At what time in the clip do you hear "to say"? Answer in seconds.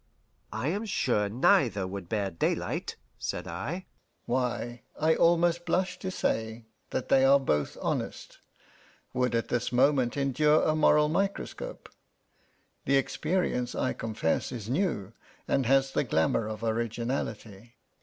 5.99-6.65